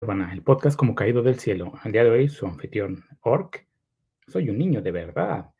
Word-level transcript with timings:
El 0.00 0.42
podcast 0.42 0.78
como 0.78 0.94
caído 0.94 1.22
del 1.22 1.40
cielo. 1.40 1.72
Al 1.82 1.90
día 1.90 2.04
de 2.04 2.10
hoy, 2.10 2.28
su 2.28 2.46
anfitrión, 2.46 3.04
Orc. 3.20 3.66
Soy 4.28 4.48
un 4.48 4.56
niño 4.56 4.80
de 4.80 4.92
verdad. 4.92 5.50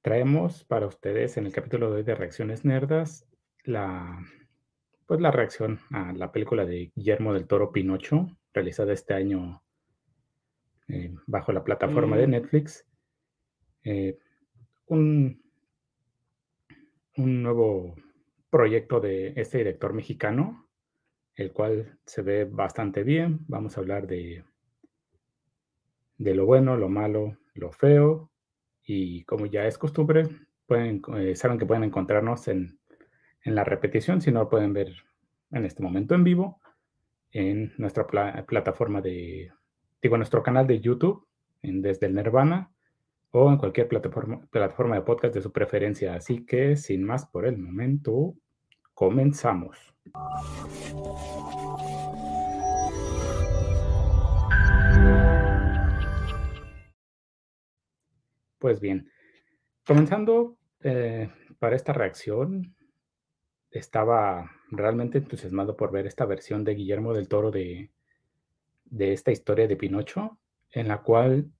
Traemos 0.00 0.64
para 0.64 0.86
ustedes 0.86 1.36
en 1.36 1.44
el 1.44 1.52
capítulo 1.52 1.90
de 1.90 1.96
hoy 1.98 2.02
de 2.02 2.14
Reacciones 2.14 2.64
Nerdas 2.64 3.28
la, 3.64 4.18
pues 5.04 5.20
la 5.20 5.30
reacción 5.30 5.78
a 5.90 6.14
la 6.14 6.32
película 6.32 6.64
de 6.64 6.90
Guillermo 6.96 7.34
del 7.34 7.46
Toro 7.46 7.70
Pinocho, 7.70 8.34
realizada 8.54 8.94
este 8.94 9.12
año 9.12 9.62
eh, 10.88 11.14
bajo 11.26 11.52
la 11.52 11.62
plataforma 11.62 12.16
de 12.16 12.28
Mm. 12.28 12.30
Netflix. 12.30 12.86
Eh, 13.84 14.18
un, 14.86 15.42
un 17.18 17.42
nuevo 17.42 17.94
proyecto 18.48 19.00
de 19.00 19.34
este 19.36 19.58
director 19.58 19.92
mexicano, 19.92 20.69
el 21.36 21.52
cual 21.52 21.98
se 22.04 22.22
ve 22.22 22.44
bastante 22.44 23.02
bien. 23.02 23.40
Vamos 23.48 23.76
a 23.76 23.80
hablar 23.80 24.06
de, 24.06 24.44
de 26.18 26.34
lo 26.34 26.46
bueno, 26.46 26.76
lo 26.76 26.88
malo, 26.88 27.36
lo 27.54 27.72
feo. 27.72 28.30
Y 28.84 29.24
como 29.24 29.46
ya 29.46 29.66
es 29.66 29.78
costumbre, 29.78 30.28
pueden, 30.66 31.02
eh, 31.16 31.34
saben 31.36 31.58
que 31.58 31.66
pueden 31.66 31.84
encontrarnos 31.84 32.48
en, 32.48 32.78
en 33.44 33.54
la 33.54 33.64
repetición, 33.64 34.20
si 34.20 34.32
no 34.32 34.48
pueden 34.48 34.72
ver 34.72 34.94
en 35.52 35.64
este 35.64 35.82
momento 35.82 36.14
en 36.14 36.24
vivo, 36.24 36.60
en 37.32 37.72
nuestra 37.78 38.06
pla- 38.06 38.44
plataforma 38.46 39.00
de, 39.00 39.52
digo, 40.02 40.16
nuestro 40.16 40.42
canal 40.42 40.66
de 40.66 40.80
YouTube, 40.80 41.26
en 41.62 41.82
Desde 41.82 42.06
el 42.06 42.14
Nirvana, 42.14 42.72
o 43.32 43.50
en 43.50 43.58
cualquier 43.58 43.86
plataforma, 43.86 44.44
plataforma 44.50 44.96
de 44.96 45.02
podcast 45.02 45.34
de 45.34 45.42
su 45.42 45.52
preferencia. 45.52 46.14
Así 46.14 46.44
que, 46.44 46.76
sin 46.76 47.04
más 47.04 47.26
por 47.26 47.46
el 47.46 47.58
momento, 47.58 48.34
comenzamos. 49.00 49.78
Pues 58.58 58.78
bien, 58.78 59.10
comenzando 59.86 60.58
eh, 60.82 61.30
para 61.58 61.76
esta 61.76 61.94
reacción, 61.94 62.76
estaba 63.70 64.50
realmente 64.70 65.16
entusiasmado 65.16 65.78
por 65.78 65.92
ver 65.92 66.06
esta 66.06 66.26
versión 66.26 66.62
de 66.64 66.74
Guillermo 66.74 67.14
del 67.14 67.26
Toro 67.26 67.50
de, 67.50 67.90
de 68.84 69.14
esta 69.14 69.30
historia 69.30 69.66
de 69.66 69.76
Pinocho, 69.76 70.38
en 70.72 70.88
la 70.88 71.00
cual 71.00 71.50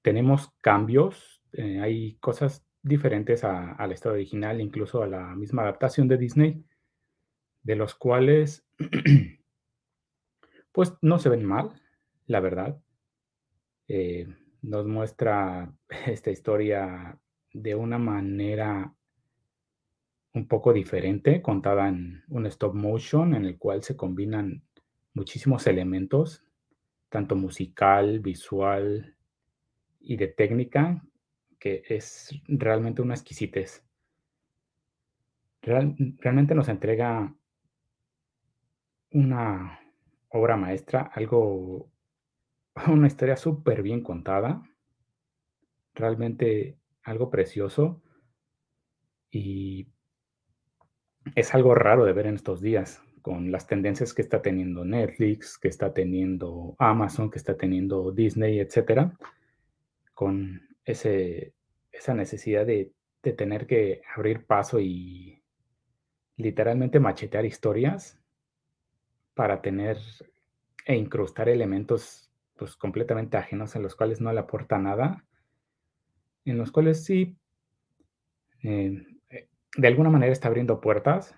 tenemos 0.00 0.50
cambios, 0.62 1.42
eh, 1.52 1.80
hay 1.82 2.14
cosas 2.20 2.64
diferentes 2.84 3.42
a, 3.42 3.72
a, 3.72 3.86
la 3.88 3.94
historia 3.94 4.14
original, 4.14 4.60
incluso 4.60 5.02
a 5.02 5.08
la 5.08 5.34
misma 5.34 5.62
adaptación 5.62 6.06
de 6.06 6.18
Disney, 6.18 6.64
de 7.64 7.74
los 7.74 7.96
cuales 7.96 8.64
pues 10.72 10.92
no 11.02 11.18
se 11.18 11.28
ven 11.30 11.44
mal, 11.44 11.72
la 12.26 12.40
verdad. 12.40 12.80
Eh, 13.88 14.26
nos 14.62 14.86
muestra 14.86 15.72
esta 16.06 16.30
historia 16.30 17.18
de 17.52 17.74
una 17.74 17.98
manera 17.98 18.94
un 20.32 20.48
poco 20.48 20.72
diferente, 20.72 21.40
contada 21.40 21.88
en 21.88 22.24
un 22.28 22.46
stop 22.46 22.74
motion 22.74 23.34
en 23.34 23.44
el 23.44 23.56
cual 23.56 23.84
se 23.84 23.96
combinan 23.96 24.64
muchísimos 25.12 25.66
elementos, 25.68 26.44
tanto 27.08 27.36
musical, 27.36 28.18
visual 28.18 29.14
y 30.00 30.16
de 30.16 30.26
técnica, 30.26 31.04
que 31.64 31.82
es 31.88 32.28
realmente 32.46 33.00
una 33.00 33.14
exquisitez. 33.14 33.82
Real, 35.62 35.96
realmente 36.18 36.54
nos 36.54 36.68
entrega 36.68 37.34
una 39.12 39.80
obra 40.28 40.58
maestra, 40.58 41.10
algo, 41.14 41.90
una 42.86 43.06
historia 43.06 43.38
súper 43.38 43.82
bien 43.82 44.02
contada, 44.02 44.62
realmente 45.94 46.76
algo 47.02 47.30
precioso 47.30 48.02
y 49.30 49.88
es 51.34 51.54
algo 51.54 51.74
raro 51.74 52.04
de 52.04 52.12
ver 52.12 52.26
en 52.26 52.34
estos 52.34 52.60
días, 52.60 53.02
con 53.22 53.50
las 53.50 53.66
tendencias 53.66 54.12
que 54.12 54.20
está 54.20 54.42
teniendo 54.42 54.84
Netflix, 54.84 55.56
que 55.56 55.68
está 55.68 55.94
teniendo 55.94 56.76
Amazon, 56.78 57.30
que 57.30 57.38
está 57.38 57.56
teniendo 57.56 58.12
Disney, 58.12 58.58
etcétera, 58.58 59.16
con 60.12 60.60
ese, 60.84 61.53
esa 61.98 62.14
necesidad 62.14 62.66
de, 62.66 62.92
tener 63.22 63.66
que 63.66 64.02
abrir 64.14 64.44
paso 64.44 64.80
y 64.80 65.42
literalmente 66.36 67.00
machetear 67.00 67.46
historias 67.46 68.20
para 69.32 69.62
tener 69.62 69.96
e 70.84 70.94
incrustar 70.94 71.48
elementos 71.48 72.30
pues 72.54 72.76
completamente 72.76 73.38
ajenos 73.38 73.74
en 73.76 73.82
los 73.82 73.96
cuales 73.96 74.20
no 74.20 74.30
le 74.30 74.40
aporta 74.40 74.78
nada, 74.78 75.24
en 76.44 76.58
los 76.58 76.70
cuales 76.70 77.02
sí 77.02 77.34
eh, 78.62 79.06
de 79.76 79.88
alguna 79.88 80.10
manera 80.10 80.32
está 80.32 80.48
abriendo 80.48 80.80
puertas, 80.80 81.34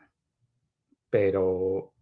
pero 1.09 1.93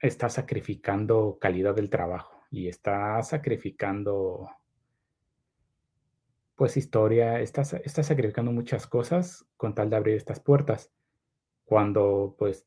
está 0.00 0.28
sacrificando 0.28 1.38
calidad 1.40 1.74
del 1.74 1.90
trabajo 1.90 2.42
y 2.50 2.68
está 2.68 3.22
sacrificando 3.22 4.50
pues 6.56 6.76
historia, 6.76 7.40
está, 7.40 7.62
está 7.62 8.02
sacrificando 8.02 8.52
muchas 8.52 8.86
cosas 8.86 9.46
con 9.56 9.74
tal 9.74 9.90
de 9.90 9.96
abrir 9.96 10.16
estas 10.16 10.40
puertas. 10.40 10.92
Cuando 11.64 12.34
pues 12.38 12.66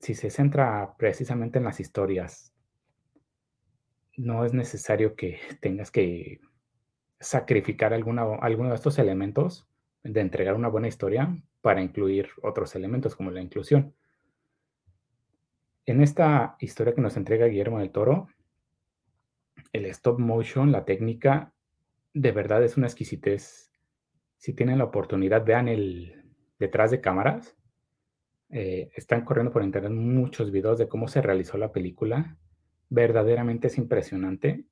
si 0.00 0.14
se 0.14 0.30
centra 0.30 0.96
precisamente 0.96 1.58
en 1.58 1.64
las 1.64 1.80
historias, 1.80 2.54
no 4.16 4.44
es 4.44 4.54
necesario 4.54 5.14
que 5.14 5.38
tengas 5.60 5.90
que 5.90 6.40
sacrificar 7.20 7.92
alguna, 7.92 8.22
alguno 8.40 8.70
de 8.70 8.74
estos 8.74 8.98
elementos 8.98 9.68
de 10.02 10.20
entregar 10.20 10.54
una 10.54 10.68
buena 10.68 10.88
historia 10.88 11.36
para 11.60 11.82
incluir 11.82 12.28
otros 12.42 12.74
elementos 12.76 13.16
como 13.16 13.30
la 13.30 13.40
inclusión. 13.40 13.94
En 15.84 16.00
esta 16.00 16.56
historia 16.60 16.94
que 16.94 17.00
nos 17.00 17.16
entrega 17.16 17.46
Guillermo 17.46 17.78
del 17.78 17.90
Toro, 17.90 18.28
el 19.72 19.86
stop 19.86 20.18
motion, 20.18 20.72
la 20.72 20.84
técnica, 20.84 21.52
de 22.16 22.32
verdad 22.32 22.64
es 22.64 22.78
una 22.78 22.86
exquisitez. 22.86 23.70
Si 24.38 24.54
tienen 24.54 24.78
la 24.78 24.84
oportunidad, 24.84 25.44
vean 25.44 25.68
el 25.68 26.24
detrás 26.58 26.90
de 26.90 27.02
cámaras. 27.02 27.54
Eh, 28.48 28.90
están 28.94 29.22
corriendo 29.22 29.52
por 29.52 29.62
internet 29.62 29.92
muchos 29.92 30.50
videos 30.50 30.78
de 30.78 30.88
cómo 30.88 31.08
se 31.08 31.20
realizó 31.20 31.58
la 31.58 31.72
película. 31.72 32.38
Verdaderamente 32.88 33.66
es 33.66 33.76
impresionante. 33.76 34.64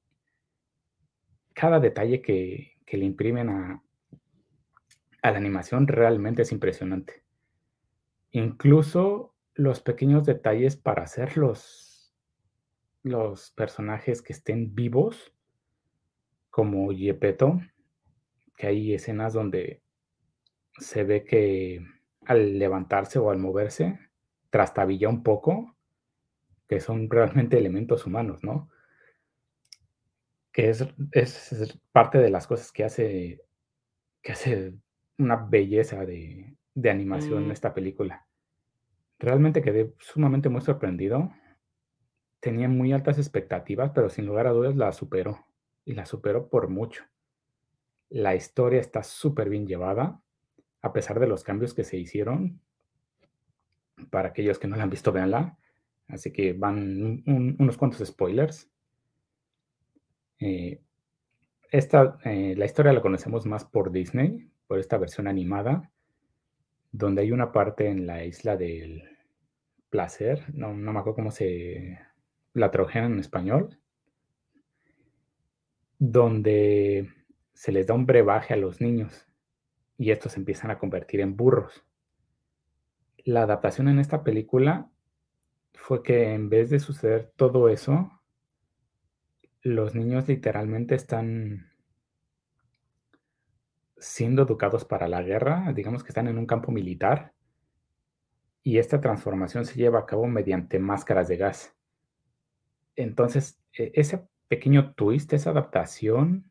Cada 1.52 1.80
detalle 1.80 2.22
que, 2.22 2.72
le 2.90 3.04
imprimen 3.04 3.50
a, 3.50 3.82
la 5.22 5.36
animación 5.36 5.86
realmente 5.86 6.42
es 6.42 6.52
impresionante. 6.52 7.24
Incluso 8.30 9.34
los 9.52 9.82
pequeños 9.82 10.24
detalles 10.24 10.76
para 10.76 11.02
hacer 11.02 11.36
los 11.36 12.14
personajes 13.54 14.22
que 14.22 14.32
estén 14.32 14.74
vivos, 14.74 15.33
como 16.54 16.92
Yepeto, 16.92 17.60
que 18.56 18.68
hay 18.68 18.94
escenas 18.94 19.32
donde 19.32 19.82
se 20.78 21.02
ve 21.02 21.24
que 21.24 21.84
al 22.26 22.60
levantarse 22.60 23.18
o 23.18 23.30
al 23.32 23.38
moverse 23.38 23.98
trastabilla 24.50 25.08
un 25.08 25.24
poco, 25.24 25.74
que 26.68 26.78
son 26.78 27.10
realmente 27.10 27.58
elementos 27.58 28.06
humanos, 28.06 28.44
¿no? 28.44 28.70
Que 30.52 30.70
es, 30.70 30.86
es 31.10 31.80
parte 31.90 32.18
de 32.18 32.30
las 32.30 32.46
cosas 32.46 32.70
que 32.70 32.84
hace, 32.84 33.42
que 34.22 34.32
hace 34.32 34.74
una 35.18 35.36
belleza 35.36 36.06
de, 36.06 36.56
de 36.74 36.90
animación 36.90 37.44
en 37.44 37.48
Mm. 37.48 37.52
esta 37.52 37.74
película. 37.74 38.28
Realmente 39.18 39.62
quedé 39.62 39.94
sumamente 39.98 40.48
muy 40.48 40.60
sorprendido. 40.60 41.32
Tenía 42.38 42.68
muy 42.68 42.92
altas 42.92 43.18
expectativas, 43.18 43.90
pero 43.92 44.08
sin 44.08 44.26
lugar 44.26 44.46
a 44.46 44.50
dudas 44.52 44.76
la 44.76 44.92
superó. 44.92 45.44
Y 45.84 45.94
la 45.94 46.06
superó 46.06 46.48
por 46.48 46.68
mucho. 46.68 47.04
La 48.10 48.34
historia 48.34 48.80
está 48.80 49.02
súper 49.02 49.48
bien 49.48 49.66
llevada, 49.66 50.20
a 50.82 50.92
pesar 50.92 51.20
de 51.20 51.26
los 51.26 51.44
cambios 51.44 51.74
que 51.74 51.84
se 51.84 51.96
hicieron. 51.96 52.60
Para 54.10 54.28
aquellos 54.28 54.58
que 54.58 54.68
no 54.68 54.76
la 54.76 54.84
han 54.84 54.90
visto, 54.90 55.12
véanla. 55.12 55.58
Así 56.08 56.32
que 56.32 56.52
van 56.52 56.76
un, 56.76 57.22
un, 57.26 57.56
unos 57.58 57.76
cuantos 57.76 58.06
spoilers. 58.06 58.70
Eh, 60.38 60.80
esta, 61.70 62.18
eh, 62.24 62.54
la 62.56 62.66
historia 62.66 62.92
la 62.92 63.02
conocemos 63.02 63.46
más 63.46 63.64
por 63.64 63.90
Disney, 63.90 64.50
por 64.66 64.78
esta 64.78 64.98
versión 64.98 65.26
animada, 65.26 65.90
donde 66.92 67.22
hay 67.22 67.32
una 67.32 67.50
parte 67.50 67.88
en 67.88 68.06
la 68.06 68.24
isla 68.24 68.56
del 68.56 69.02
placer, 69.90 70.44
no, 70.54 70.74
no 70.74 70.92
me 70.92 70.98
acuerdo 71.00 71.16
cómo 71.16 71.30
se 71.30 71.98
la 72.52 72.70
tradujeron 72.70 73.14
en 73.14 73.18
español, 73.18 73.80
donde 76.10 77.10
se 77.54 77.72
les 77.72 77.86
da 77.86 77.94
un 77.94 78.04
brebaje 78.04 78.52
a 78.52 78.58
los 78.58 78.80
niños 78.80 79.26
y 79.96 80.10
estos 80.10 80.36
empiezan 80.36 80.70
a 80.70 80.78
convertir 80.78 81.20
en 81.20 81.36
burros. 81.36 81.82
La 83.24 83.42
adaptación 83.42 83.88
en 83.88 83.98
esta 83.98 84.22
película 84.22 84.90
fue 85.72 86.02
que 86.02 86.34
en 86.34 86.50
vez 86.50 86.68
de 86.68 86.78
suceder 86.78 87.32
todo 87.36 87.70
eso, 87.70 88.20
los 89.62 89.94
niños 89.94 90.28
literalmente 90.28 90.94
están 90.94 91.70
siendo 93.96 94.42
educados 94.42 94.84
para 94.84 95.08
la 95.08 95.22
guerra, 95.22 95.72
digamos 95.74 96.04
que 96.04 96.08
están 96.08 96.28
en 96.28 96.36
un 96.36 96.46
campo 96.46 96.70
militar, 96.70 97.32
y 98.62 98.76
esta 98.76 99.00
transformación 99.00 99.64
se 99.64 99.76
lleva 99.76 100.00
a 100.00 100.06
cabo 100.06 100.26
mediante 100.26 100.78
máscaras 100.78 101.28
de 101.28 101.38
gas. 101.38 101.74
Entonces, 102.94 103.58
e 103.72 103.92
ese 103.94 104.28
pequeño 104.48 104.94
twist, 104.94 105.32
esa 105.32 105.50
adaptación 105.50 106.50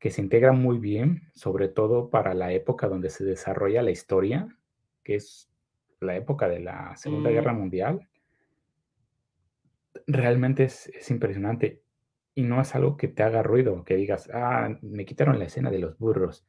que 0.00 0.10
se 0.10 0.22
integra 0.22 0.52
muy 0.52 0.78
bien, 0.78 1.30
sobre 1.34 1.68
todo 1.68 2.10
para 2.10 2.34
la 2.34 2.52
época 2.52 2.88
donde 2.88 3.10
se 3.10 3.24
desarrolla 3.24 3.82
la 3.82 3.92
historia, 3.92 4.48
que 5.04 5.16
es 5.16 5.50
la 6.00 6.16
época 6.16 6.48
de 6.48 6.60
la 6.60 6.96
Segunda 6.96 7.30
Guerra 7.30 7.52
Mm. 7.52 7.58
Mundial. 7.58 8.08
Realmente 10.06 10.64
es 10.64 10.86
es 10.88 11.10
impresionante, 11.10 11.82
y 12.34 12.42
no 12.44 12.60
es 12.62 12.74
algo 12.74 12.96
que 12.96 13.08
te 13.08 13.22
haga 13.22 13.42
ruido, 13.42 13.84
que 13.84 13.94
digas: 13.96 14.30
"Ah, 14.32 14.78
me 14.82 15.04
quitaron 15.04 15.38
la 15.38 15.44
escena 15.46 15.70
de 15.70 15.78
los 15.80 15.98
burros". 15.98 16.44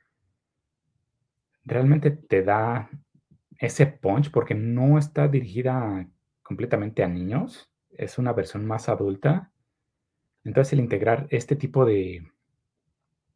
Realmente 1.65 2.11
te 2.11 2.43
da 2.43 2.89
ese 3.59 3.87
punch, 3.87 4.31
porque 4.31 4.55
no 4.55 4.97
está 4.99 5.27
dirigida 5.29 6.09
completamente 6.41 7.03
a 7.03 7.07
niños, 7.07 7.71
es 7.91 8.17
una 8.17 8.33
versión 8.33 8.65
más 8.65 8.89
adulta. 8.89 9.52
Entonces, 10.43 10.73
el 10.73 10.79
integrar 10.79 11.27
este 11.29 11.55
tipo 11.55 11.85
de 11.85 12.25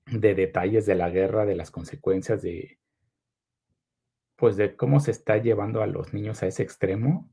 de 0.06 0.36
detalles 0.36 0.86
de 0.86 0.96
la 0.96 1.10
guerra, 1.10 1.46
de 1.46 1.56
las 1.56 1.70
consecuencias 1.70 2.42
de 2.42 2.80
pues, 4.38 4.56
de 4.56 4.76
cómo 4.76 5.00
se 5.00 5.12
está 5.12 5.38
llevando 5.38 5.82
a 5.82 5.88
los 5.88 6.14
niños 6.14 6.44
a 6.44 6.48
ese 6.48 6.64
extremo 6.64 7.30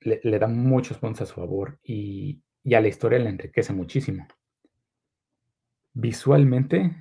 le 0.00 0.38
da 0.38 0.48
muchos 0.48 0.98
puntos 0.98 1.22
a 1.22 1.26
su 1.26 1.36
favor, 1.36 1.78
y 1.82 2.42
y 2.64 2.74
a 2.74 2.80
la 2.80 2.88
historia 2.88 3.18
la 3.18 3.28
enriquece 3.28 3.72
muchísimo. 3.74 4.26
Visualmente, 5.92 6.96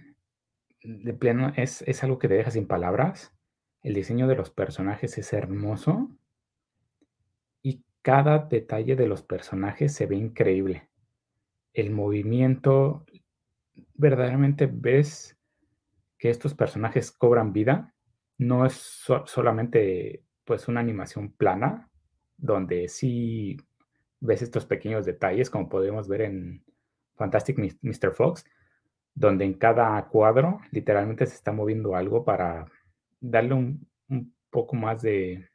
de 0.84 1.14
plano, 1.14 1.54
es 1.56 1.82
es 1.84 2.04
algo 2.04 2.20
que 2.20 2.28
te 2.28 2.36
deja 2.36 2.52
sin 2.52 2.68
palabras. 2.68 3.34
El 3.82 3.94
diseño 3.94 4.28
de 4.28 4.36
los 4.36 4.52
personajes 4.52 5.18
es 5.18 5.34
hermoso 5.34 6.10
y 7.62 7.84
cada 8.02 8.40
detalle 8.40 8.96
de 8.96 9.08
los 9.08 9.24
personajes 9.24 9.94
se 9.94 10.06
ve 10.06 10.18
increíble. 10.18 10.90
El 11.74 11.92
movimiento, 11.92 13.06
verdaderamente 13.96 14.70
ves 14.72 15.38
que 16.18 16.30
estos 16.30 16.54
personajes 16.54 17.12
cobran 17.12 17.54
vida. 17.54 17.94
No 18.38 18.66
es 18.66 18.74
so 18.74 19.26
solamente, 19.26 20.24
pues, 20.46 20.68
una 20.68 20.80
animación 20.80 21.32
plana, 21.32 21.90
donde 22.38 22.88
sí 22.88 23.58
ves 24.20 24.42
estos 24.42 24.66
pequeños 24.66 25.06
detalles, 25.06 25.50
como 25.50 25.70
podemos 25.70 26.08
ver 26.08 26.22
en 26.22 26.64
Fantastic 27.16 27.58
Míster 27.82 28.12
Fox, 28.12 28.46
donde 29.14 29.46
en 29.46 29.54
cada 29.54 30.08
cuadro, 30.08 30.60
literalmente, 30.72 31.26
se 31.26 31.36
está 31.36 31.52
moviendo 31.52 31.96
algo 31.96 32.24
para 32.24 32.66
darle 33.20 33.54
un 33.54 33.88
poco 34.50 34.76
más 34.76 35.02
de 35.02 35.50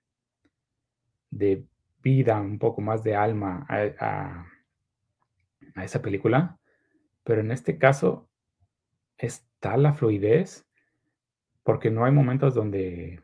de 1.31 1.65
vida, 2.03 2.41
un 2.41 2.59
poco 2.59 2.81
más 2.81 3.03
de 3.03 3.15
alma 3.15 3.67
a 3.69 4.47
a 5.75 5.85
esa 5.85 6.03
película. 6.03 6.59
Pero 7.25 7.41
en 7.41 7.51
este 7.51 7.79
caso, 7.79 8.29
está 9.17 9.77
la 9.77 9.93
fluidez, 9.93 10.67
porque 11.63 11.91
no 11.91 12.05
hay 12.05 12.13
momentos 12.13 12.55
donde 12.55 13.21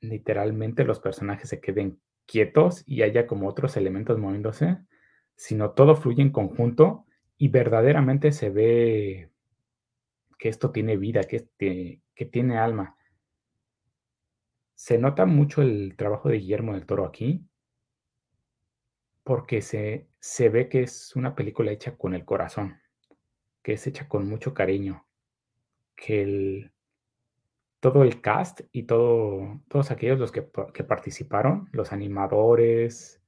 literalmente 0.00 0.84
los 0.84 0.98
personajes 0.98 1.48
se 1.48 1.60
queden 1.60 2.00
quietos 2.26 2.82
y 2.86 3.02
haya 3.02 3.26
como 3.26 3.48
otros 3.48 3.76
elementos 3.76 4.18
moviéndose, 4.18 4.78
sino 5.36 5.70
todo 5.70 5.94
fluye 5.96 6.22
en 6.22 6.30
conjunto 6.30 7.04
y 7.36 7.48
verdaderamente 7.48 8.32
se 8.32 8.50
ve 8.50 9.30
que 10.38 10.48
esto 10.48 10.72
tiene 10.72 10.96
vida, 10.96 11.22
que 11.22 12.00
tiene 12.30 12.58
alma. 12.58 12.96
Se 14.74 14.98
nota 14.98 15.26
mucho 15.26 15.62
el 15.62 15.94
trabajo 15.96 16.28
de 16.28 16.38
Guillermo 16.38 16.72
del 16.72 16.86
Toro 16.86 17.04
aquí 17.04 17.46
porque 19.22 19.62
se 19.62 20.08
se 20.22 20.48
ve 20.50 20.68
que 20.68 20.82
es 20.84 21.16
una 21.16 21.34
película 21.34 21.72
hecha 21.72 21.96
con 21.96 22.14
el 22.14 22.24
corazón, 22.24 22.80
que 23.62 23.72
es 23.74 23.86
hecha 23.88 24.08
con 24.08 24.28
mucho 24.28 24.54
cariño, 24.54 25.06
que 25.96 26.22
el 26.22 26.72
todo 27.82 28.04
el 28.04 28.20
cast 28.20 28.60
y 28.70 28.84
todo 28.84 29.60
todos 29.68 29.90
aquellos 29.90 30.16
los 30.20 30.30
que 30.30 30.42
pa 30.42 30.72
que 30.72 30.84
participaron, 30.84 31.68
los 31.72 31.92
animadores, 31.92 33.20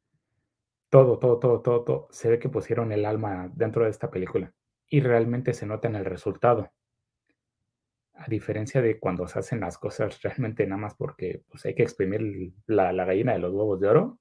todo, 0.90 1.18
todo, 1.18 1.38
todo, 1.40 1.60
todo, 1.62 1.84
todo, 1.84 2.08
se 2.10 2.30
ve 2.30 2.38
que 2.38 2.48
pusieron 2.48 2.92
el 2.92 3.04
alma 3.04 3.50
dentro 3.54 3.84
de 3.84 3.90
esta 3.90 4.10
película, 4.10 4.54
y 4.88 5.00
realmente 5.00 5.52
se 5.54 5.66
nota 5.66 5.88
en 5.88 5.96
el 5.96 6.04
resultado. 6.04 6.70
A 8.16 8.26
diferencia 8.28 8.80
de 8.80 9.00
cuando 9.00 9.26
se 9.26 9.40
hacen 9.40 9.58
las 9.60 9.76
cosas 9.76 10.22
realmente 10.22 10.66
nada 10.66 10.80
más 10.80 10.94
porque, 10.94 11.42
pues, 11.50 11.64
hay 11.66 11.74
que 11.74 11.82
exprimir 11.82 12.52
la 12.66 12.92
la 12.92 13.04
gallina 13.04 13.32
de 13.32 13.40
los 13.40 13.52
huevos 13.52 13.80
de 13.80 13.88
oro 13.88 14.18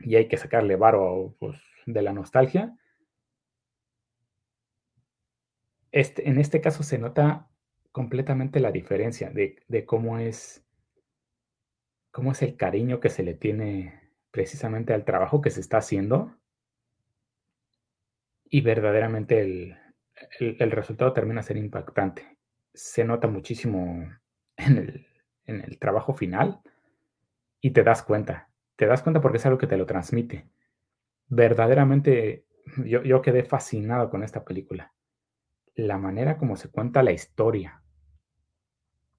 y 0.00 0.16
hay 0.16 0.28
que 0.28 0.36
sacarle 0.36 0.76
varo, 0.76 1.34
pues, 1.38 1.58
de 1.86 2.02
la 2.02 2.12
nostalgia. 2.12 2.76
Este 5.92 6.28
en 6.28 6.38
este 6.38 6.60
caso 6.60 6.82
se 6.82 6.98
nota 6.98 7.48
completamente 7.92 8.60
la 8.60 8.70
diferencia 8.72 9.30
de 9.30 9.56
de 9.68 9.84
cómo 9.84 10.18
es 10.18 10.64
cómo 12.12 12.32
es 12.32 12.42
el 12.42 12.56
cariño 12.56 13.00
que 13.00 13.08
se 13.08 13.22
le 13.22 13.34
tiene 13.34 14.00
precisamente 14.30 14.92
al 14.94 15.04
trabajo 15.04 15.40
que 15.40 15.50
se 15.50 15.60
está 15.60 15.78
haciendo. 15.78 16.36
Y 18.44 18.60
verdaderamente 18.62 19.40
el 19.40 19.76
el 20.40 20.70
resultado 20.70 21.12
termina 21.12 21.42
ser 21.42 21.56
impactante. 21.56 22.38
Se 22.74 23.04
nota 23.04 23.26
muchísimo 23.28 24.08
en 24.56 24.78
el 24.78 25.06
en 25.46 25.62
el 25.62 25.78
trabajo 25.78 26.14
final 26.14 26.60
y 27.60 27.72
te 27.72 27.82
das 27.82 28.02
cuenta. 28.02 28.49
Te 28.80 28.86
das 28.86 29.02
cuenta 29.02 29.20
porque 29.20 29.36
es 29.36 29.44
algo 29.44 29.58
que 29.58 29.66
te 29.66 29.76
lo 29.76 29.84
transmite. 29.84 30.48
Verdaderamente, 31.28 32.46
yo 32.78 33.02
yo 33.02 33.20
quedé 33.20 33.44
fascinado 33.44 34.08
con 34.08 34.22
esta 34.22 34.42
película. 34.42 34.94
La 35.74 35.98
manera 35.98 36.38
como 36.38 36.56
se 36.56 36.70
cuenta 36.70 37.02
la 37.02 37.12
historia 37.12 37.82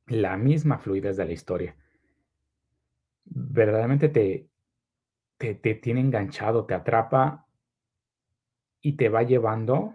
la 0.08 0.36
misma 0.36 0.80
fluidez 0.80 1.16
de 1.16 1.26
la 1.26 1.32
historia. 1.32 1.76
Verdaderamente 3.26 4.10
te 4.10 4.50
te 5.38 5.54
te 5.54 5.76
tiene 5.76 6.02
enganchado, 6.02 6.66
te 6.66 6.74
atrapa 6.74 7.46
y 8.82 8.94
te 8.98 9.10
va 9.10 9.22
llevando 9.22 9.94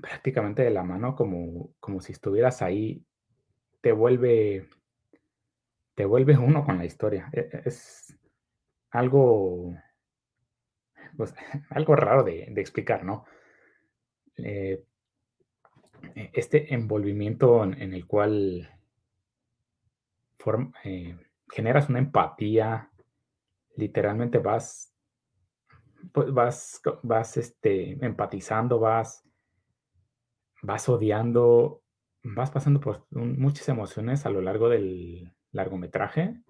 prácticamente 0.00 0.62
de 0.62 0.70
la 0.70 0.82
mano 0.82 1.14
como 1.14 1.74
como 1.78 2.00
si 2.00 2.12
estuvieras 2.12 2.62
ahí. 2.62 3.04
Te 3.82 3.92
vuelve 3.92 4.66
te 5.94 6.06
vuelve 6.06 6.38
uno 6.38 6.64
con 6.64 6.78
la 6.78 6.86
historia. 6.86 7.28
E 7.34 7.50
e 7.52 7.62
es 7.66 8.18
algo 8.94 9.76
pues, 11.16 11.34
algo 11.70 11.96
raro 11.96 12.24
de 12.24 12.52
explicar, 12.56 13.04
¿no? 13.04 13.24
Eh 14.36 14.84
e 16.14 16.30
este 16.34 16.74
envolvimiento 16.74 17.64
en 17.64 17.92
el 17.94 18.06
cual 18.06 18.68
eh, 20.84 21.16
generas 21.50 21.88
una 21.88 21.98
empatía, 21.98 22.90
literalmente 23.76 24.38
vas 24.38 24.92
pues, 26.12 26.32
vas 26.32 26.82
vas, 27.02 27.36
este, 27.36 27.92
empatizando, 28.04 28.78
vas 28.78 29.22
vas 30.62 30.88
odiando, 30.88 31.82
vas 32.22 32.50
pasando 32.50 32.80
por 32.80 33.06
muchas 33.10 33.68
emociones 33.68 34.26
a 34.26 34.30
lo 34.30 34.40
largo 34.40 34.68
del 34.68 35.32
largometraje 35.52 36.40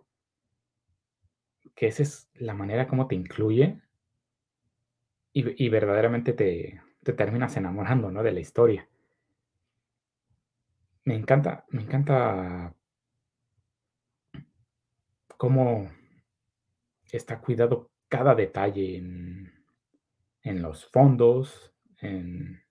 que 1.77 1.89
esa 1.89 2.03
es 2.05 2.31
la 2.35 2.55
manera 2.55 2.87
como 2.89 3.07
te 3.09 3.15
incluye 3.17 3.81
y 5.37 5.65
y 5.65 5.69
verdaderamente 5.69 6.33
te 6.33 6.81
te 7.03 7.13
terminas 7.13 7.57
enamorando, 7.59 8.11
¿no?, 8.11 8.23
de 8.23 8.33
la 8.33 8.41
historia. 8.41 8.89
Me 11.07 11.15
encanta 11.15 11.65
me 11.71 11.83
encanta 11.83 12.75
cómo 15.37 15.91
está 17.13 17.41
cuidado 17.41 17.91
cada 18.09 18.35
detalle 18.35 18.97
en 18.97 19.53
en 20.43 20.63
los 20.63 20.87
fondos, 20.87 21.75
en 21.99 22.63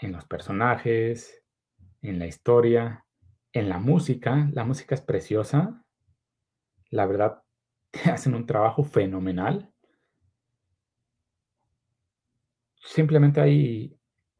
en 0.00 0.12
los 0.12 0.24
personajes, 0.26 1.42
en 2.02 2.18
la 2.20 2.26
historia, 2.26 3.04
en 3.52 3.68
la 3.68 3.78
música. 3.78 4.48
La 4.52 4.64
música 4.64 4.94
es 4.94 5.00
preciosa. 5.02 5.84
La 6.90 7.06
verdad, 7.06 7.42
hacen 8.04 8.34
un 8.34 8.46
trabajo 8.46 8.84
fenomenal. 8.84 9.70
Simplemente 12.80 13.40
hay 13.40 13.98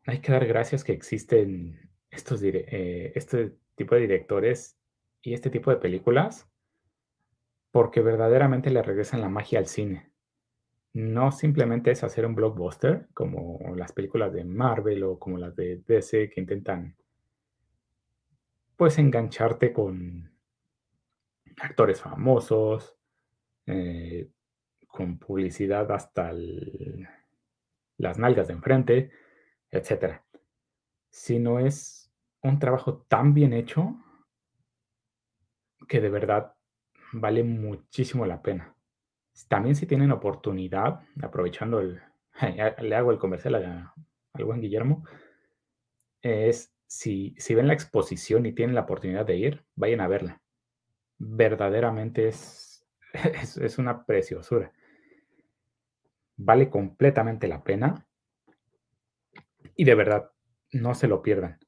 hay 0.08 0.20
que 0.20 0.32
dar 0.32 0.46
gracias 0.46 0.84
que 0.84 0.92
existen 0.92 1.90
estos 2.10 2.42
eh, 2.42 3.12
este 3.14 3.58
tipo 3.74 3.94
de 3.94 4.00
directores 4.00 4.78
y 5.20 5.34
este 5.34 5.50
tipo 5.50 5.70
de 5.70 5.76
películas 5.76 6.48
porque 7.70 8.00
verdaderamente 8.00 8.70
le 8.70 8.82
regresan 8.82 9.20
la 9.20 9.28
magia 9.28 9.58
al 9.58 9.66
cine. 9.66 10.10
no 10.94 11.30
simplemente 11.30 11.90
es 11.90 12.02
hacer 12.04 12.24
un 12.24 12.34
blockbuster 12.34 13.08
como 13.12 13.60
las 13.76 13.92
películas 13.92 14.32
de 14.32 14.44
Marvel 14.44 15.04
o 15.04 15.18
como 15.18 15.36
las 15.36 15.54
de 15.54 15.82
DC 15.86 16.30
que 16.30 16.40
intentan 16.40 16.96
pues 18.76 18.98
engancharte 18.98 19.72
con 19.72 20.32
actores 21.60 22.00
famosos, 22.00 22.97
eh, 23.70 24.30
con 24.86 25.18
publicidad 25.18 25.92
hasta 25.92 26.32
las 27.98 28.18
nalgas 28.18 28.48
de 28.48 28.54
enfrente, 28.54 29.10
etc. 29.70 30.22
Sino 31.10 31.58
es 31.58 32.10
un 32.42 32.58
trabajo 32.58 33.04
tan 33.08 33.34
bien 33.34 33.52
hecho 33.52 33.94
que 35.86 36.00
de 36.00 36.08
verdad 36.08 36.54
vale 37.12 37.44
muchísimo 37.44 38.24
la 38.24 38.40
pena. 38.40 38.74
También 39.48 39.76
si 39.76 39.86
tienen 39.86 40.12
oportunidad, 40.12 41.02
aprovechando 41.22 41.80
el, 41.80 42.00
le 42.80 42.96
hago 42.96 43.12
el 43.12 43.18
comercial 43.18 43.54
al 44.32 44.44
buen 44.44 44.62
Guillermo, 44.62 45.04
es 46.22 46.74
si 46.86 47.36
ven 47.50 47.66
la 47.66 47.74
exposición 47.74 48.46
y 48.46 48.52
tienen 48.52 48.74
la 48.74 48.82
oportunidad 48.82 49.26
de 49.26 49.36
ir, 49.36 49.64
vayan 49.74 50.00
a 50.00 50.08
verla. 50.08 50.40
Verdaderamente 51.18 52.28
es, 52.28 52.67
es, 53.62 53.78
una 53.78 54.04
preciosura. 54.04 54.72
Vale 56.36 56.70
completamente 56.70 57.48
la 57.48 57.62
pena 57.64 58.06
y 59.74 59.84
de 59.84 59.94
verdad 59.94 60.30
no 60.72 60.94
se 60.94 61.08
lo 61.08 61.22
pierdan. 61.22 61.58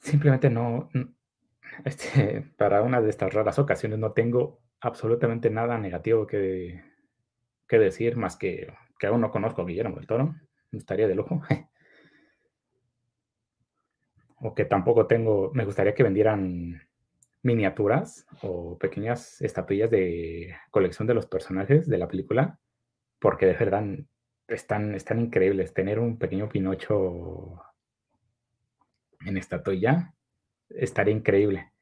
Simplemente 0.00 0.50
no, 0.50 0.88
este, 1.84 2.42
para 2.56 2.82
una 2.82 3.00
de 3.00 3.10
estas 3.10 3.32
raras 3.32 3.58
ocasiones 3.58 3.98
no 3.98 4.12
tengo 4.12 4.60
absolutamente 4.80 5.50
nada 5.50 5.78
negativo 5.78 6.26
que, 6.26 6.82
que 7.68 7.78
decir, 7.78 8.16
más 8.16 8.36
que 8.36 8.72
que 9.02 9.08
aún 9.08 9.20
no 9.20 9.32
conozco 9.32 9.62
a 9.62 9.64
Guillermo 9.64 9.96
del 9.96 10.06
Toro, 10.06 10.36
estaría 10.70 11.08
de 11.08 11.16
lujo. 11.16 11.42
o 14.36 14.54
que 14.54 14.64
tampoco 14.64 15.08
tengo, 15.08 15.50
me 15.54 15.64
gustaría 15.64 15.92
que 15.92 16.04
vendieran 16.04 16.80
miniaturas 17.42 18.26
o 18.42 18.78
pequeñas 18.78 19.40
estatuillas 19.42 19.90
de 19.90 20.54
colección 20.70 21.06
de 21.06 21.14
los 21.14 21.26
personajes 21.26 21.88
de 21.88 21.98
la 21.98 22.08
película, 22.08 22.58
porque 23.18 23.46
de 23.46 23.54
verdad 23.54 23.84
están, 24.48 24.94
están 24.94 25.20
increíbles. 25.20 25.74
Tener 25.74 25.98
un 25.98 26.18
pequeño 26.18 26.48
Pinocho 26.48 27.62
en 29.24 29.36
estatuilla 29.36 30.14
estaría 30.68 31.14
increíble. 31.14 31.72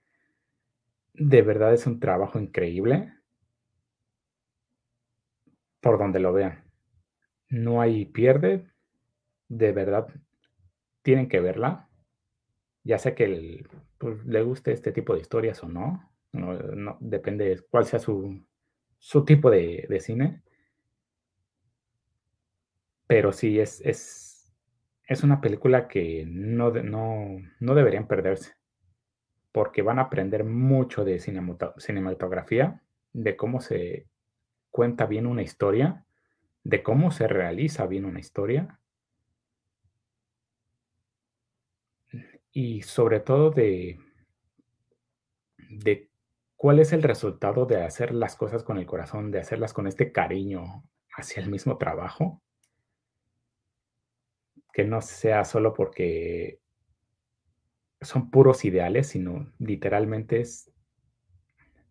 De 1.14 1.42
verdad 1.42 1.74
es 1.74 1.86
un 1.86 2.00
trabajo 2.00 2.38
increíble 2.38 3.12
por 5.80 5.98
donde 5.98 6.20
lo 6.20 6.32
vean. 6.32 6.64
No 7.48 7.80
hay 7.80 8.06
pierde. 8.06 8.70
De 9.48 9.72
verdad, 9.72 10.06
tienen 11.02 11.28
que 11.28 11.40
verla. 11.40 11.88
Ya 12.84 12.98
sea 12.98 13.14
que 13.14 13.64
pues, 14.00 14.24
le 14.24 14.42
guste 14.42 14.72
este 14.72 14.92
tipo 14.92 15.14
de 15.14 15.20
historias 15.20 15.62
o 15.62 15.68
no. 15.68 16.10
No, 16.32 16.96
depende 17.00 17.44
de 17.44 17.60
cuál 17.70 17.84
sea 17.84 17.98
su, 17.98 18.42
su 18.98 19.24
tipo 19.26 19.50
de, 19.50 19.86
cine. 20.00 20.42
Pero 23.06 23.32
sí, 23.32 23.60
es, 23.60 23.82
es, 23.84 24.50
es 25.04 25.22
una 25.22 25.42
película 25.42 25.86
que 25.86 26.24
no, 26.26 26.70
no, 26.70 27.36
no 27.60 27.74
deberían 27.74 28.06
perderse 28.06 28.54
porque 29.52 29.82
van 29.82 29.98
a 29.98 30.02
aprender 30.02 30.44
mucho 30.44 31.04
de 31.04 31.18
cinematografía, 31.18 32.82
de 33.12 33.36
cómo 33.36 33.60
se 33.60 34.06
cuenta 34.70 35.06
bien 35.06 35.26
una 35.26 35.42
historia, 35.42 36.06
de 36.62 36.82
cómo 36.82 37.10
se 37.10 37.26
realiza 37.26 37.86
bien 37.86 38.04
una 38.04 38.20
historia 38.20 38.79
y 42.52 42.82
sobre 42.82 43.20
todo 43.20 43.50
de, 43.50 43.98
de 45.70 46.10
cuál 46.56 46.80
es 46.80 46.92
el 46.92 47.02
resultado 47.02 47.66
de 47.66 47.82
hacer 47.82 48.12
las 48.12 48.36
cosas 48.36 48.62
con 48.62 48.78
el 48.78 48.86
corazón, 48.86 49.30
de 49.30 49.40
hacerlas 49.40 49.72
con 49.72 49.86
este 49.86 50.12
cariño 50.12 50.84
hacia 51.16 51.42
el 51.42 51.50
mismo 51.50 51.78
trabajo, 51.78 52.42
que 54.72 54.84
no 54.84 55.00
sea 55.00 55.44
solo 55.44 55.74
porque 55.74 56.60
son 58.00 58.30
puros 58.30 58.64
ideales, 58.64 59.08
sino 59.08 59.52
literalmente 59.58 60.40
es, 60.40 60.72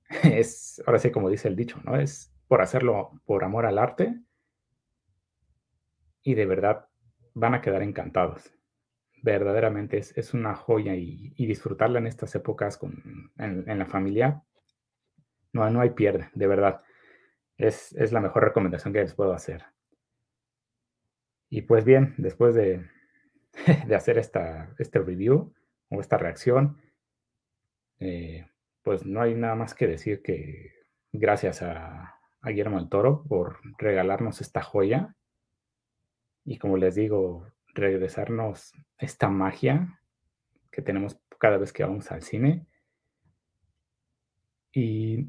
es, 0.23 0.81
ahora 0.85 0.99
sí 0.99 1.11
como 1.11 1.29
dice 1.29 1.47
el 1.47 1.55
dicho, 1.55 1.79
¿no? 1.83 1.95
Es 1.97 2.33
por 2.47 2.61
hacerlo 2.61 3.21
por 3.25 3.43
amor 3.43 3.65
al 3.65 3.77
arte 3.77 4.19
y 6.23 6.33
de 6.33 6.45
verdad 6.45 6.87
van 7.33 7.53
a 7.53 7.61
quedar 7.61 7.83
encantados. 7.83 8.53
Verdaderamente 9.21 9.97
es, 9.97 10.33
una 10.33 10.55
joya 10.55 10.95
y, 10.95 11.33
disfrutarla 11.37 11.99
en 11.99 12.07
estas 12.07 12.33
épocas 12.35 12.77
con, 12.77 13.31
en, 13.37 13.79
la 13.79 13.85
familia, 13.85 14.43
no, 15.51 15.69
no 15.69 15.81
hay 15.81 15.91
pierde, 15.91 16.29
de 16.33 16.47
verdad. 16.47 16.81
Es, 17.57 17.93
es 17.93 18.11
la 18.11 18.21
mejor 18.21 18.43
recomendación 18.43 18.93
que 18.93 19.01
les 19.01 19.13
puedo 19.13 19.33
hacer. 19.33 19.65
Y 21.49 21.63
pues 21.63 21.83
bien, 21.83 22.13
después 22.17 22.55
de, 22.55 22.87
de 23.87 23.95
hacer 23.95 24.17
esta, 24.17 24.73
este 24.77 24.99
review, 24.99 25.53
o 25.89 25.99
esta 25.99 26.17
reacción, 26.17 26.77
eh, 27.99 28.47
pues 28.83 29.05
no 29.05 29.21
hay 29.21 29.35
nada 29.35 29.55
más 29.55 29.73
que 29.73 29.87
decir 29.87 30.21
que 30.21 30.73
gracias 31.11 31.61
a, 31.61 32.19
a 32.41 32.49
Guillermo 32.49 32.77
del 32.77 32.89
Toro 32.89 33.23
por 33.27 33.59
regalarnos 33.77 34.41
esta 34.41 34.61
joya 34.61 35.15
y 36.45 36.57
como 36.57 36.77
les 36.77 36.95
digo, 36.95 37.51
regresarnos 37.73 38.73
esta 38.97 39.29
magia 39.29 40.01
que 40.71 40.81
tenemos 40.81 41.19
cada 41.39 41.57
vez 41.57 41.73
que 41.73 41.83
vamos 41.83 42.11
al 42.11 42.21
cine. 42.21 42.65
Y 44.71 45.27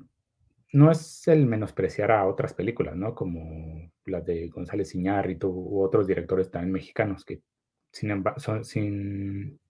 no 0.72 0.90
es 0.90 1.26
el 1.28 1.46
menospreciar 1.46 2.12
a 2.12 2.26
otras 2.26 2.54
películas, 2.54 2.96
¿no? 2.96 3.14
Como 3.14 3.90
las 4.04 4.24
de 4.24 4.48
González 4.48 4.94
Iñárritu 4.94 5.48
u 5.48 5.82
otros 5.82 6.06
directores 6.06 6.50
también 6.50 6.72
mexicanos 6.72 7.24
que 7.24 7.42
sin, 7.90 8.22
sin 8.62 9.60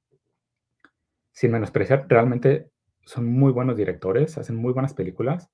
sin 1.40 1.52
menospreciar, 1.52 2.06
realmente 2.06 2.70
son 3.04 3.26
muy 3.26 3.50
buenos 3.50 3.76
directores, 3.76 4.36
hacen 4.36 4.56
muy 4.56 4.74
buenas 4.74 4.92
películas. 4.92 5.50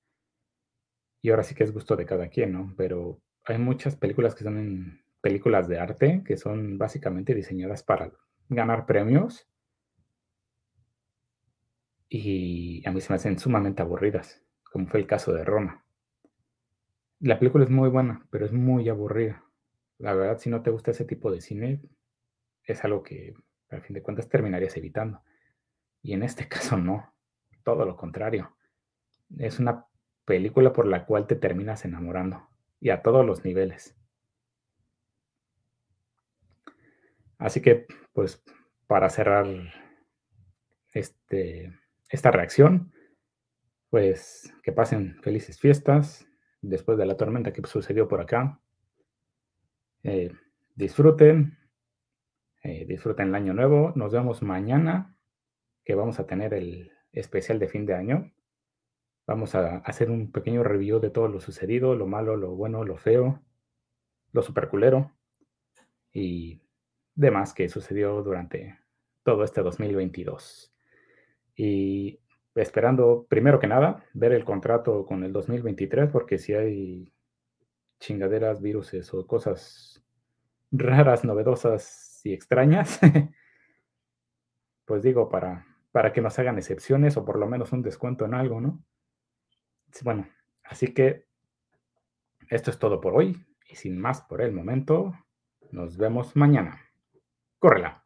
Y 1.21 1.29
ahora 1.29 1.43
sí 1.43 1.55
que 1.55 1.63
es 1.63 1.71
gusto 1.71 1.95
de 1.95 2.05
cada 2.05 2.27
quien, 2.27 2.51
¿no? 2.53 2.73
Pero 2.77 3.21
hay 3.45 3.57
muchas 3.57 3.95
películas 3.95 4.35
que 4.35 4.43
son 4.43 5.01
películas 5.21 5.67
de 5.67 5.79
arte, 5.79 6.23
que 6.25 6.37
son 6.37 6.77
básicamente 6.77 7.33
diseñadas 7.33 7.83
para 7.83 8.11
ganar 8.49 8.85
premios. 8.85 9.47
Y 12.09 12.87
a 12.87 12.91
mí 12.91 13.01
se 13.01 13.11
me 13.11 13.15
hacen 13.15 13.37
sumamente 13.37 13.81
aburridas, 13.81 14.43
como 14.71 14.87
fue 14.87 14.99
el 14.99 15.07
caso 15.07 15.33
de 15.33 15.43
Roma. 15.43 15.85
La 17.19 17.39
película 17.39 17.63
es 17.63 17.69
muy 17.69 17.89
buena, 17.89 18.25
pero 18.29 18.45
es 18.45 18.53
muy 18.53 18.87
aburrida. 18.89 19.43
La 19.97 20.13
verdad, 20.13 20.37
si 20.37 20.49
no 20.49 20.61
te 20.61 20.69
gusta 20.69 20.91
ese 20.91 21.03
tipo 21.03 21.31
de 21.31 21.41
cine, 21.41 21.81
es 22.63 22.83
algo 22.85 23.01
que, 23.01 23.33
al 23.69 23.81
fin 23.81 23.95
de 23.95 24.03
cuentas, 24.03 24.29
terminarías 24.29 24.77
evitando. 24.77 25.21
Y 26.01 26.13
en 26.13 26.23
este 26.23 26.47
caso 26.49 26.77
no, 26.77 27.13
todo 27.63 27.85
lo 27.85 27.97
contrario. 27.97 28.55
Es 29.37 29.59
una 29.59 29.85
película 30.25 30.71
por 30.71 30.85
la 30.85 31.05
cual 31.05 31.25
te 31.25 31.35
terminas 31.35 31.85
enamorando 31.85 32.47
y 32.79 32.91
a 32.91 33.01
todos 33.01 33.25
los 33.25 33.43
niveles. 33.43 33.96
Así 37.37 37.61
que, 37.61 37.85
pues, 38.13 38.43
para 38.87 39.09
cerrar 39.09 39.45
este, 40.93 41.73
esta 42.09 42.31
reacción, 42.31 42.91
pues 43.89 44.53
que 44.63 44.71
pasen 44.71 45.21
felices 45.21 45.59
fiestas 45.59 46.27
después 46.61 46.97
de 46.97 47.05
la 47.05 47.17
tormenta 47.17 47.53
que 47.53 47.65
sucedió 47.65 48.07
por 48.07 48.21
acá. 48.21 48.59
Eh, 50.03 50.31
disfruten, 50.75 51.57
eh, 52.63 52.85
disfruten 52.85 53.29
el 53.29 53.35
año 53.35 53.53
nuevo. 53.53 53.93
Nos 53.95 54.11
vemos 54.11 54.41
mañana 54.41 55.15
que 55.83 55.95
vamos 55.95 56.19
a 56.19 56.27
tener 56.27 56.53
el 56.53 56.91
especial 57.11 57.59
de 57.59 57.67
fin 57.67 57.85
de 57.85 57.93
año. 57.95 58.33
Vamos 59.25 59.55
a 59.55 59.77
hacer 59.77 60.09
un 60.09 60.31
pequeño 60.31 60.63
review 60.63 60.99
de 60.99 61.09
todo 61.09 61.27
lo 61.27 61.39
sucedido, 61.39 61.95
lo 61.95 62.07
malo, 62.07 62.37
lo 62.37 62.55
bueno, 62.55 62.83
lo 62.83 62.97
feo, 62.97 63.43
lo 64.31 64.41
superculero 64.41 65.11
y 66.13 66.61
demás 67.17 67.53
que 67.53 67.67
sucedió 67.67 68.21
durante 68.23 68.79
todo 69.23 69.43
este 69.43 69.61
2022. 69.61 70.73
Y 71.55 72.19
esperando, 72.55 73.25
primero 73.29 73.59
que 73.59 73.67
nada, 73.67 74.05
ver 74.13 74.31
el 74.31 74.45
contrato 74.45 75.05
con 75.05 75.23
el 75.23 75.33
2023, 75.33 76.09
porque 76.09 76.37
si 76.37 76.53
hay 76.53 77.13
chingaderas, 77.99 78.61
viruses 78.61 79.13
o 79.13 79.27
cosas 79.27 80.03
raras, 80.71 81.25
novedosas 81.25 82.21
y 82.23 82.33
extrañas, 82.33 82.99
pues 84.85 85.03
digo, 85.03 85.29
para 85.29 85.65
para 85.97 86.13
que 86.13 86.21
nos 86.21 86.37
hagan 86.37 86.59
excepciones 86.59 87.17
o 87.17 87.25
por 87.25 87.39
lo 87.39 87.47
menos 87.47 87.71
un 87.71 87.81
descuento 87.81 88.25
en 88.25 88.35
algo, 88.35 88.61
¿no? 88.61 88.83
Bueno, 90.03 90.29
así 90.63 90.93
que 90.93 91.25
esto 92.51 92.69
es 92.69 92.77
todo 92.77 93.01
por 93.01 93.15
hoy 93.15 93.47
y 93.67 93.75
sin 93.77 93.97
más 93.97 94.21
por 94.21 94.43
el 94.43 94.53
momento, 94.53 95.13
nos 95.71 95.97
vemos 95.97 96.35
mañana 96.35 96.86
córrela 97.59 98.03